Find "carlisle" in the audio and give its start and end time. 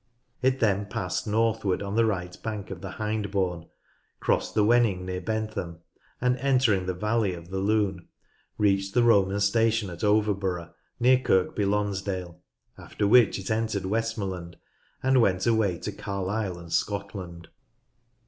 15.91-16.57